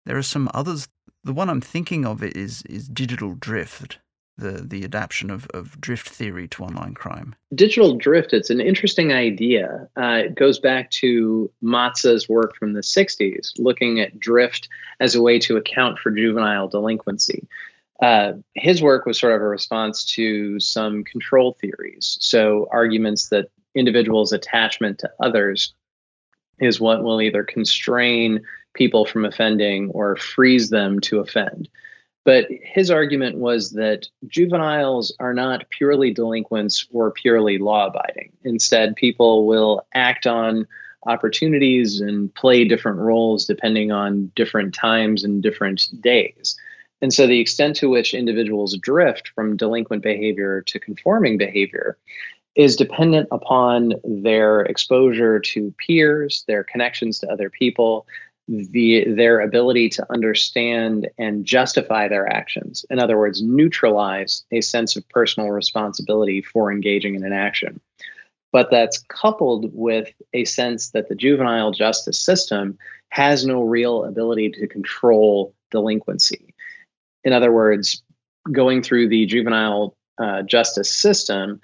[0.05, 0.87] There are some others.
[1.23, 3.99] The one I'm thinking of is, is digital drift,
[4.37, 7.35] the, the adaptation of, of drift theory to online crime.
[7.53, 9.87] Digital drift, it's an interesting idea.
[9.97, 14.67] Uh, it goes back to Matza's work from the 60s, looking at drift
[14.99, 17.47] as a way to account for juvenile delinquency.
[18.01, 22.17] Uh, his work was sort of a response to some control theories.
[22.19, 25.73] So, arguments that individuals' attachment to others
[26.59, 28.41] is what will either constrain
[28.73, 31.69] people from offending or frees them to offend.
[32.23, 38.31] But his argument was that juveniles are not purely delinquents or purely law abiding.
[38.43, 40.67] Instead, people will act on
[41.07, 46.55] opportunities and play different roles depending on different times and different days.
[47.01, 51.97] And so the extent to which individuals drift from delinquent behavior to conforming behavior
[52.55, 58.05] is dependent upon their exposure to peers, their connections to other people,
[58.47, 62.85] the their ability to understand and justify their actions.
[62.89, 67.79] In other words, neutralize a sense of personal responsibility for engaging in an action.
[68.51, 72.77] But that's coupled with a sense that the juvenile justice system
[73.09, 76.50] has no real ability to control delinquency
[77.23, 78.01] in other words,
[78.51, 81.61] going through the juvenile uh, justice system,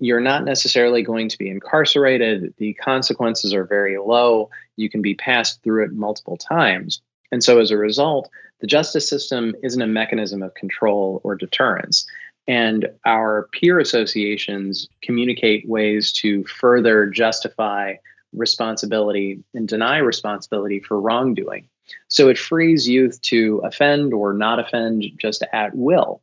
[0.00, 2.54] you're not necessarily going to be incarcerated.
[2.58, 4.50] The consequences are very low.
[4.76, 7.02] You can be passed through it multiple times.
[7.32, 8.30] And so, as a result,
[8.60, 12.06] the justice system isn't a mechanism of control or deterrence.
[12.46, 17.96] And our peer associations communicate ways to further justify
[18.32, 21.68] responsibility and deny responsibility for wrongdoing.
[22.08, 26.22] So it frees youth to offend or not offend just at will.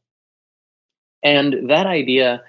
[1.23, 2.43] And that idea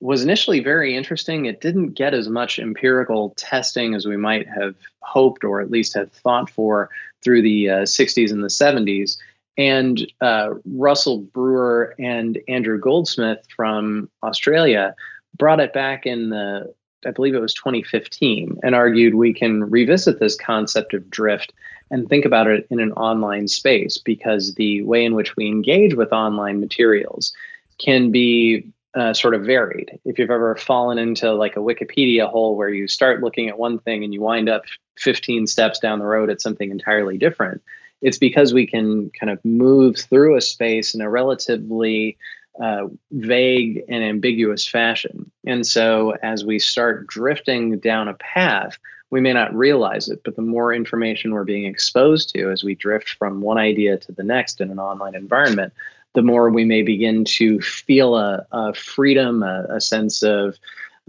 [0.00, 1.46] was initially very interesting.
[1.46, 5.94] It didn't get as much empirical testing as we might have hoped or at least
[5.94, 6.90] had thought for
[7.22, 9.16] through the uh, 60s and the 70s.
[9.56, 14.94] And uh, Russell Brewer and Andrew Goldsmith from Australia
[15.36, 16.74] brought it back in the,
[17.06, 21.52] I believe it was 2015, and argued we can revisit this concept of drift
[21.92, 25.94] and think about it in an online space because the way in which we engage
[25.94, 27.32] with online materials
[27.78, 29.98] can be uh, sort of varied.
[30.04, 33.78] If you've ever fallen into like a Wikipedia hole where you start looking at one
[33.78, 34.64] thing and you wind up
[34.98, 37.62] 15 steps down the road at something entirely different,
[38.00, 42.16] it's because we can kind of move through a space in a relatively
[42.60, 45.30] uh, vague and ambiguous fashion.
[45.46, 48.78] And so as we start drifting down a path,
[49.12, 52.74] we may not realize it, but the more information we're being exposed to as we
[52.74, 55.74] drift from one idea to the next in an online environment,
[56.14, 60.58] the more we may begin to feel a, a freedom, a, a, sense of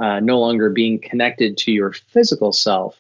[0.02, 3.00] uh, no longer being connected to your physical self,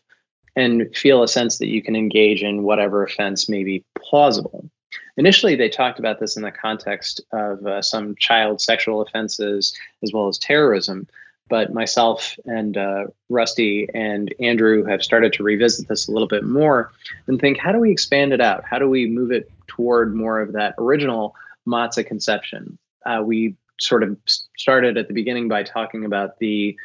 [0.56, 4.70] and feel a sense that you can engage in whatever offense may be plausible.
[5.18, 10.14] Initially, they talked about this in the context of uh, some child sexual offenses as
[10.14, 11.08] well as terrorism.
[11.54, 16.44] But myself and uh, Rusty and Andrew have started to revisit this a little bit
[16.44, 16.92] more
[17.28, 18.64] and think how do we expand it out?
[18.66, 21.36] How do we move it toward more of that original
[21.68, 22.80] Matza conception.
[23.06, 24.18] Uh, we sort of
[24.58, 26.76] started at the beginning by talking about the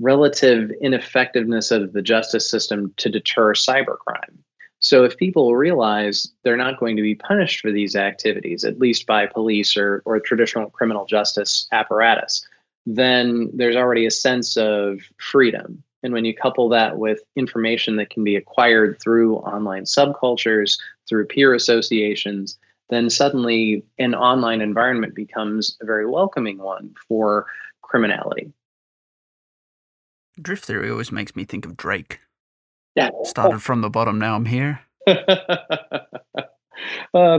[0.00, 4.38] relative ineffectiveness of the justice system to deter cybercrime.
[4.80, 9.06] So, if people realize they're not going to be punished for these activities, at least
[9.06, 12.44] by police or, or traditional criminal justice apparatus,
[12.86, 15.82] then there's already a sense of freedom.
[16.02, 20.78] And when you couple that with information that can be acquired through online subcultures,
[21.08, 22.56] through peer associations,
[22.88, 27.46] then suddenly an online environment becomes a very welcoming one for
[27.82, 28.52] criminality.
[30.40, 32.20] Drift theory always makes me think of Drake.
[32.94, 33.10] Yeah.
[33.24, 34.80] Started from the bottom, now I'm here.
[35.08, 35.16] oh,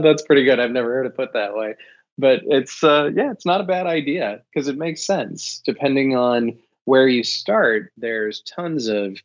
[0.00, 0.60] that's pretty good.
[0.60, 1.74] I've never heard it put that way.
[2.18, 5.62] But it's, uh, yeah, it's not a bad idea because it makes sense.
[5.64, 9.18] Depending on where you start, there's tons of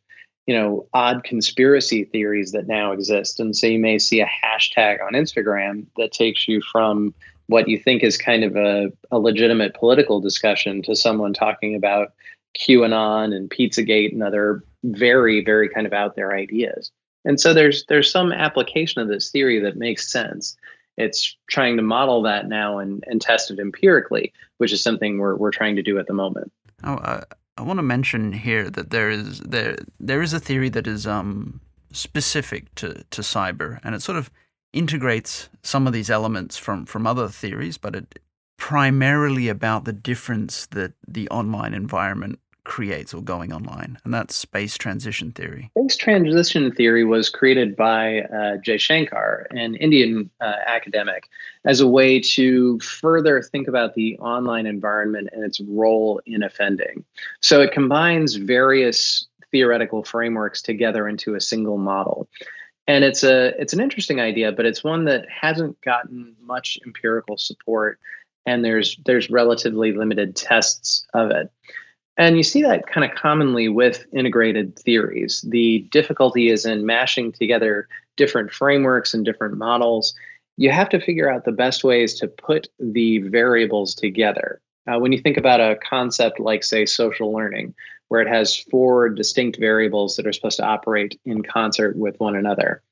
[0.46, 3.40] you know odd conspiracy theories that now exist.
[3.40, 7.14] And so you may see a hashtag on instagram that takes you from
[7.46, 12.12] what you think is kind of a, a legitimate political discussion to someone talking about
[12.58, 16.90] qanon and pizzagate and other very very kind of out there ideas.
[17.24, 20.56] And so there's there's some application of this theory that makes sense
[20.96, 25.36] it's trying to model that now and, and test it empirically which is something we're,
[25.36, 26.52] we're trying to do at the moment.
[26.82, 27.22] Oh, uh,
[27.56, 31.06] I want to mention here that there is there there is a theory that is
[31.06, 31.60] um,
[31.92, 34.30] specific to, to cyber, and it sort of
[34.72, 38.18] integrates some of these elements from from other theories, but it
[38.56, 44.76] primarily about the difference that the online environment creates or going online, and that's space
[44.76, 45.70] transition theory.
[45.78, 51.28] Space transition theory was created by uh, Jaishankar, an Indian uh, academic,
[51.64, 57.04] as a way to further think about the online environment and its role in offending.
[57.40, 62.28] So it combines various theoretical frameworks together into a single model.
[62.86, 67.38] And it's a it's an interesting idea, but it's one that hasn't gotten much empirical
[67.38, 67.98] support,
[68.44, 71.50] and there's there's relatively limited tests of it.
[72.16, 75.44] And you see that kind of commonly with integrated theories.
[75.48, 80.14] The difficulty is in mashing together different frameworks and different models.
[80.56, 84.60] You have to figure out the best ways to put the variables together.
[84.86, 87.74] Uh, when you think about a concept like, say, social learning,
[88.08, 92.36] where it has four distinct variables that are supposed to operate in concert with one
[92.36, 92.82] another,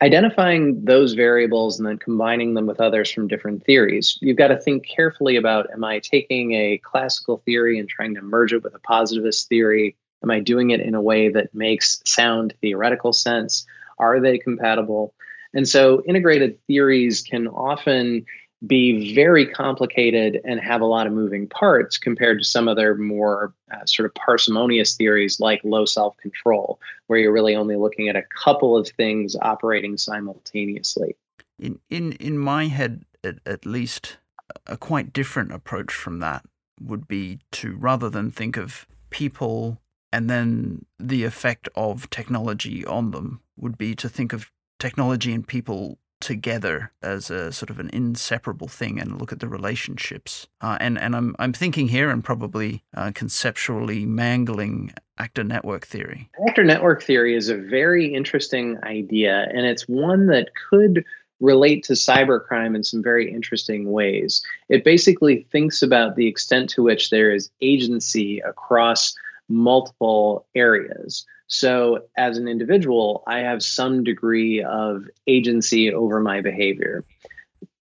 [0.00, 4.60] identifying those variables and then combining them with others from different theories, you've got to
[4.60, 8.74] think carefully about am I taking a classical theory and trying to merge it with
[8.74, 9.96] a positivist theory?
[10.22, 13.66] Am I doing it in a way that makes sound theoretical sense?
[13.98, 15.14] Are they compatible?
[15.54, 18.26] And so integrated theories can often
[18.66, 23.54] be very complicated and have a lot of moving parts compared to some other more
[23.72, 28.16] uh, sort of parsimonious theories like low self control, where you're really only looking at
[28.16, 31.16] a couple of things operating simultaneously.
[31.58, 34.18] In in in my head, at, at least,
[34.66, 36.44] a quite different approach from that
[36.80, 39.80] would be to rather than think of people
[40.12, 45.46] and then the effect of technology on them would be to think of technology and
[45.46, 50.46] people together as a sort of an inseparable thing and look at the relationships.
[50.60, 56.28] Uh, and and I'm I'm thinking here and probably uh, conceptually mangling actor network theory.
[56.46, 61.04] Actor network theory is a very interesting idea, and it's one that could
[61.40, 64.42] relate to cybercrime in some very interesting ways.
[64.68, 69.14] It basically thinks about the extent to which there is agency across
[69.48, 71.24] multiple areas.
[71.48, 77.04] So, as an individual, I have some degree of agency over my behavior.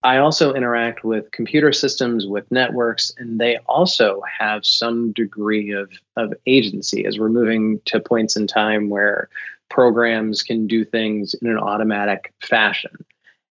[0.04, 5.92] I also interact with computer systems, with networks, and they also have some degree of,
[6.16, 9.28] of agency as we're moving to points in time where
[9.70, 13.06] programs can do things in an automatic fashion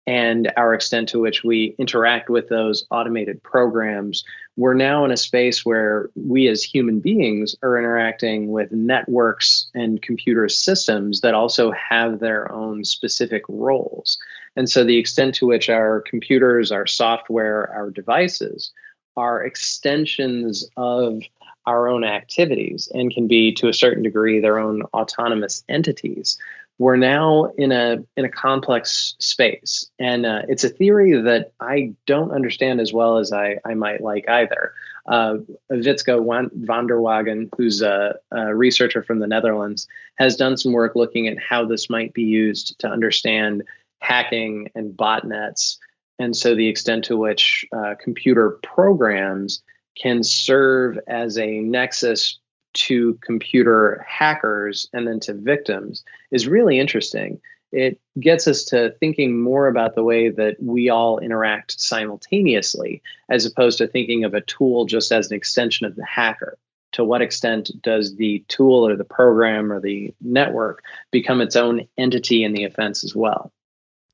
[0.07, 4.25] and our extent to which we interact with those automated programs,
[4.57, 10.03] we're now in a space where we as human beings are interacting with networks and
[10.03, 14.19] computer systems that also have their own specific roles.
[14.57, 18.73] And so the extent to which our computers, our software, our devices
[19.17, 21.21] are extensions of
[21.67, 26.37] our own activities and can be to a certain degree their own autonomous entities
[26.83, 31.93] we're now in a in a complex space, and uh, it's a theory that I
[32.07, 34.75] don't understand as well as I, I might like either.
[35.07, 35.37] Uh,
[35.71, 41.29] van der Wagen, who's a, a, researcher from the Netherlands, has done some work looking
[41.29, 43.63] at how this might be used to understand
[44.01, 45.77] hacking and botnets,
[46.19, 49.63] and so the extent to which uh, computer programs
[49.97, 52.41] can serve as a nexus
[52.75, 57.41] to computer hackers and then to victims is really interesting.
[57.73, 63.47] It gets us to thinking more about the way that we all interact simultaneously, as
[63.47, 66.59] opposed to thinking of a tool just as an extension of the hacker.
[66.93, 71.89] To what extent does the tool or the program or the network become its own
[71.97, 73.51] entity in the offense as well?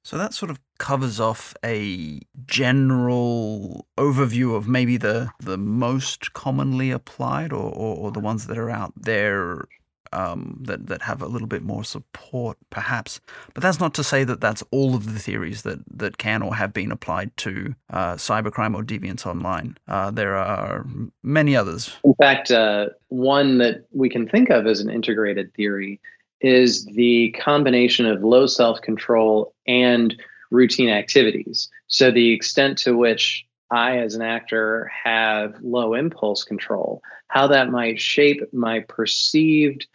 [0.09, 6.91] So that sort of covers off a general overview of maybe the the most commonly
[6.91, 9.67] applied or, or, or the ones that are out there
[10.15, 13.21] um, that that have a little bit more support, perhaps.
[13.53, 16.55] But that's not to say that that's all of the theories that that can or
[16.55, 19.77] have been applied to uh, cybercrime or deviance online.
[19.87, 20.87] Uh, there are
[21.23, 21.95] many others.
[22.03, 26.01] In fact, uh, one that we can think of as an integrated theory
[26.41, 30.21] is the combination of low self control and
[30.51, 31.69] routine activities.
[31.87, 37.71] So, the extent to which I, as an actor, have low impulse control, how that
[37.71, 39.87] might shape my perceived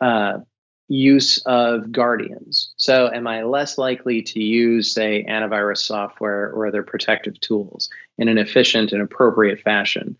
[0.00, 0.38] uh,
[0.88, 2.72] use of guardians.
[2.76, 7.88] So, am I less likely to use, say, antivirus software or other protective tools
[8.18, 10.16] in an efficient and appropriate fashion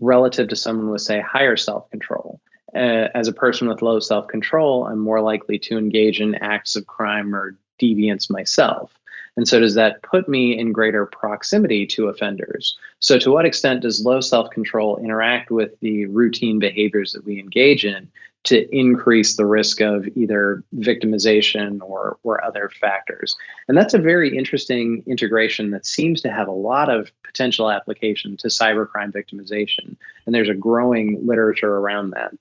[0.00, 2.40] relative to someone with, say, higher self control?
[2.74, 6.76] Uh, as a person with low self control, I'm more likely to engage in acts
[6.76, 8.92] of crime or deviance myself.
[9.36, 12.76] And so, does that put me in greater proximity to offenders?
[12.98, 17.38] So, to what extent does low self control interact with the routine behaviors that we
[17.38, 18.10] engage in
[18.44, 23.34] to increase the risk of either victimization or, or other factors?
[23.68, 28.36] And that's a very interesting integration that seems to have a lot of potential application
[28.38, 29.96] to cybercrime victimization.
[30.26, 32.32] And there's a growing literature around that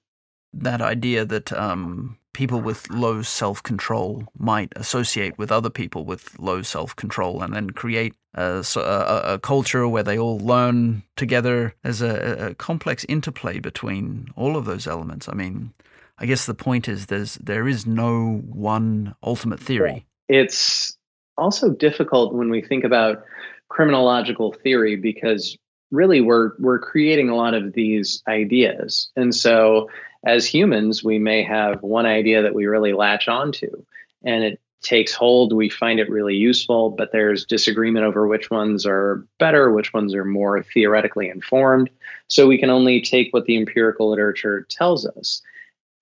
[0.54, 6.38] that idea that um, people with low self control might associate with other people with
[6.40, 11.74] low self control and then create a, a, a, culture where they all learn together.
[11.84, 15.28] There's a, a, complex interplay between all of those elements.
[15.28, 15.74] I mean,
[16.18, 20.06] I guess the point is there's there is no one ultimate theory.
[20.30, 20.98] It's
[21.38, 23.24] also difficult when we think about
[23.70, 25.58] criminological theory because
[25.92, 29.90] really we're we're creating a lot of these ideas and so
[30.24, 33.84] as humans, we may have one idea that we really latch onto
[34.24, 35.54] and it takes hold.
[35.54, 40.14] We find it really useful, but there's disagreement over which ones are better, which ones
[40.14, 41.90] are more theoretically informed.
[42.28, 45.42] So we can only take what the empirical literature tells us.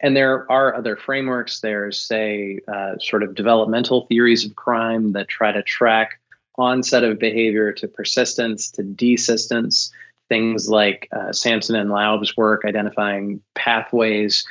[0.02, 1.60] And there are other frameworks.
[1.60, 6.20] There's, say, uh, sort of developmental theories of crime that try to track
[6.58, 9.92] onset of behavior to persistence to desistence
[10.30, 14.46] things like uh, Sampson and Laub's work identifying pathways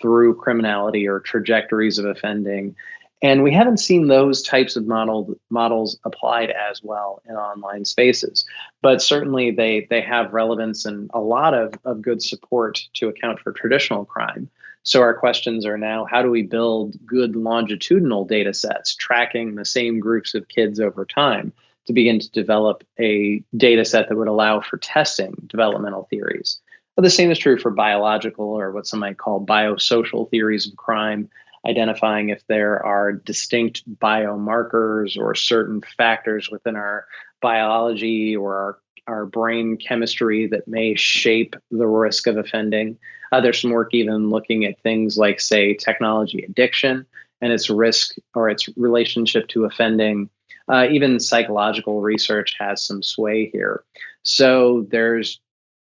[0.00, 2.76] through criminality or trajectories of offending.
[3.22, 8.44] And we haven't seen those types of model, models applied as well in online spaces.
[8.82, 13.40] But certainly they, they have relevance and a lot of, of good support to account
[13.40, 14.50] for traditional crime.
[14.82, 19.64] So our questions are now how do we build good longitudinal data sets tracking the
[19.64, 21.54] same groups of kids over time?
[21.86, 26.60] To begin to develop a data set that would allow for testing developmental theories.
[26.96, 30.76] But the same is true for biological or what some might call biosocial theories of
[30.76, 31.28] crime,
[31.66, 37.06] identifying if there are distinct biomarkers or certain factors within our
[37.42, 42.96] biology or our, our brain chemistry that may shape the risk of offending.
[43.32, 47.04] Uh, there's some work even looking at things like, say, technology addiction
[47.40, 50.30] and its risk or its relationship to offending
[50.72, 53.84] Uh, even psychological research has some sway here.
[54.22, 55.40] So there's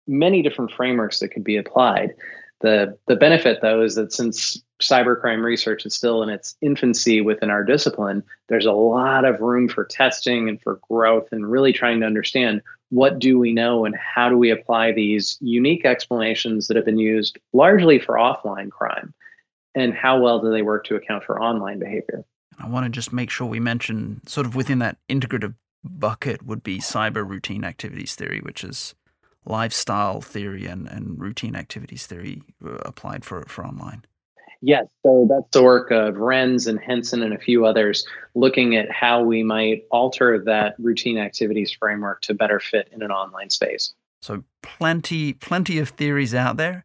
[0.06, 2.14] many different frameworks that could be applied.
[2.60, 7.50] The, the benefit, though, is that since cybercrime research is still in its infancy within
[7.50, 12.00] our discipline, there's a lot of room for testing and for growth and really trying
[12.00, 16.76] to understand what do we know and how do we apply these unique explanations that
[16.76, 19.14] have been used largely for offline crime
[19.74, 22.24] and how well do they work to account for online behavior.
[22.62, 25.54] I want to just make sure we mention sort of within that integrative
[25.84, 28.94] bucket would be cyber routine activities theory, which is
[29.44, 34.04] lifestyle theory and, and routine activities theory uh, applied for, for online.
[34.64, 38.06] Yes, so that's the work of Reyns and Henson and a few others
[38.36, 43.10] looking at how we might alter that routine activities framework to better fit in an
[43.10, 43.92] online space.
[44.20, 46.84] So plenty plenty of theories out there,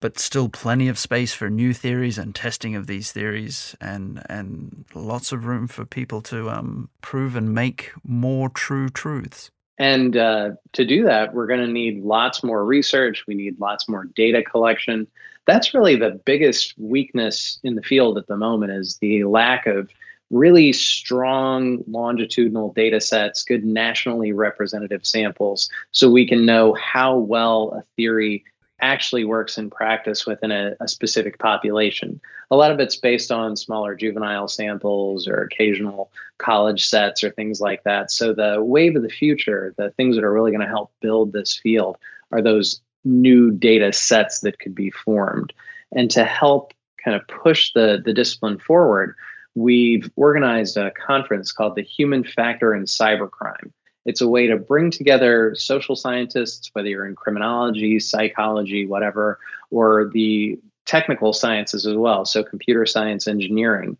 [0.00, 4.84] but still plenty of space for new theories and testing of these theories and and
[4.94, 9.50] lots of room for people to um, prove and make more true truths.
[9.78, 13.24] And uh, to do that, we're going to need lots more research.
[13.28, 15.06] We need lots more data collection.
[15.46, 19.88] That's really the biggest weakness in the field at the moment is the lack of
[20.30, 27.72] really strong longitudinal data sets, good nationally representative samples, so we can know how well
[27.78, 28.44] a theory
[28.80, 32.20] actually works in practice within a, a, specific population.
[32.50, 37.60] A lot of it's based on smaller juvenile samples or occasional college sets or things
[37.60, 38.10] like that.
[38.10, 41.32] So, the wave of the future, the things that are really going to help build
[41.32, 41.96] this field,
[42.30, 45.52] are those new data sets that could be formed.
[45.92, 46.72] And to help
[47.02, 49.14] kind of push the, the discipline forward,
[49.54, 53.72] we've organized a conference called the Human Factor in Cybercrime.
[54.08, 59.38] It's a way to bring together social scientists, whether you're in criminology, psychology, whatever,
[59.70, 63.98] or the technical sciences as well, so computer science, engineering.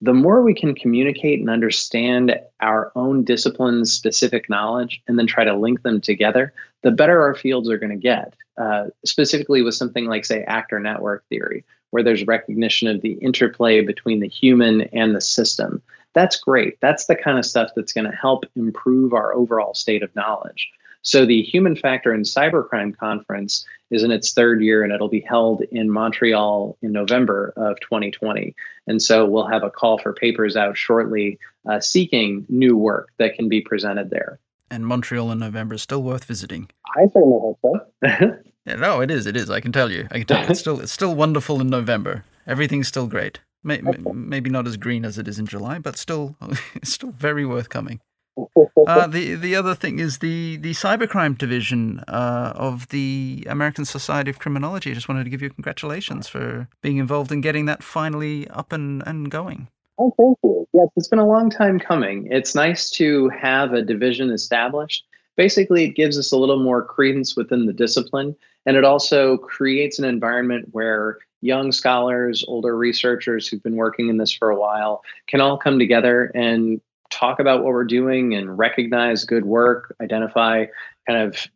[0.00, 5.42] The more we can communicate and understand our own discipline's specific knowledge and then try
[5.42, 6.54] to link them together,
[6.84, 8.34] the better our fields are going to get.
[8.56, 13.80] Uh, specifically, with something like, say, actor network theory, where there's recognition of the interplay
[13.80, 15.82] between the human and the system.
[16.14, 16.80] That's great.
[16.80, 20.70] That's the kind of stuff that's going to help improve our overall state of knowledge.
[21.02, 25.20] So, the Human Factor in Cybercrime Conference is in its third year and it'll be
[25.20, 28.54] held in Montreal in November of 2020.
[28.88, 33.36] And so, we'll have a call for papers out shortly uh, seeking new work that
[33.36, 34.40] can be presented there.
[34.70, 36.68] And Montreal in November is still worth visiting.
[36.96, 38.36] I certainly hope so.
[38.68, 39.26] yeah, no, it is.
[39.26, 39.50] It is.
[39.50, 40.06] I can tell you.
[40.10, 40.50] I can tell you.
[40.50, 42.24] It's still, it's still wonderful in November.
[42.46, 43.40] Everything's still great.
[43.64, 46.36] Maybe not as green as it is in July, but still,
[46.74, 48.00] it's still very worth coming.
[48.86, 54.30] Uh, the the other thing is the the cybercrime division uh, of the American Society
[54.30, 54.92] of Criminology.
[54.92, 58.72] I just wanted to give you congratulations for being involved in getting that finally up
[58.72, 59.68] and, and going.
[59.98, 60.66] Oh, thank you.
[60.72, 62.28] Yes, it's been a long time coming.
[62.30, 65.04] It's nice to have a division established.
[65.38, 68.34] Basically, it gives us a little more credence within the discipline,
[68.66, 74.16] and it also creates an environment where young scholars, older researchers who've been working in
[74.16, 76.80] this for a while can all come together and
[77.10, 80.66] talk about what we're doing and recognize good work, identify
[81.08, 81.46] kind of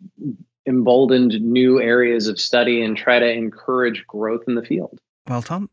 [0.66, 4.96] emboldened new areas of study, and try to encourage growth in the field.
[5.28, 5.68] Well, Tom,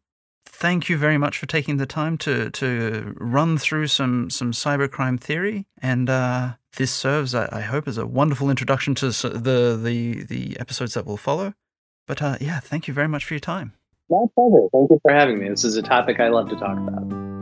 [0.60, 5.20] thank you very much for taking the time to to run through some some cybercrime
[5.20, 10.24] theory, and uh, this serves, I, I, hope, as a wonderful introduction to the the
[10.24, 11.54] the episodes that will follow.
[12.08, 13.74] But uh, yeah, thank you very much for your time.
[14.10, 14.68] My pleasure.
[14.72, 15.50] Thank you for having me.
[15.50, 17.39] This is a topic I love to talk about.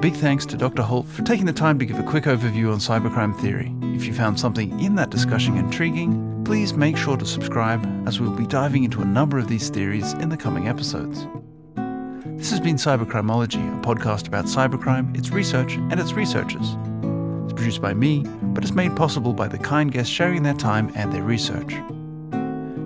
[0.00, 0.82] Big thanks to Dr.
[0.82, 3.74] Holt for taking the time to give a quick overview on cybercrime theory.
[3.96, 8.30] If you found something in that discussion intriguing, please make sure to subscribe as we'll
[8.30, 11.26] be diving into a number of these theories in the coming episodes.
[12.38, 16.76] This has been Cybercrimeology, a podcast about cybercrime, its research, and its researchers.
[17.42, 18.22] It's produced by me,
[18.54, 21.72] but it's made possible by the kind guests sharing their time and their research.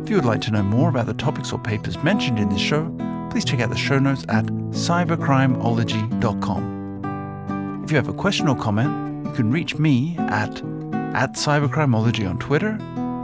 [0.03, 2.59] If you would like to know more about the topics or papers mentioned in this
[2.59, 2.91] show,
[3.31, 6.82] please check out the show notes at cybercrimeology.com.
[7.85, 10.51] If you have a question or comment, you can reach me at,
[11.14, 12.78] at cybercrimeology on Twitter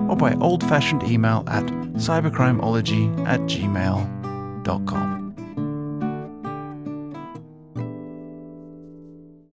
[0.08, 5.17] or by old fashioned email at cybercrimeology at gmail.com.